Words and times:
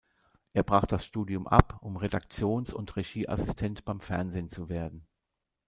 Er 0.53 0.63
brach 0.63 0.87
das 0.87 1.05
Studium 1.05 1.45
ab, 1.47 1.77
um 1.83 1.95
Redaktions- 1.95 2.73
und 2.73 2.95
Regieassistent 2.95 3.85
beim 3.85 3.99
Fernsehen 3.99 4.49
zu 4.49 4.67
werden. 4.67 5.05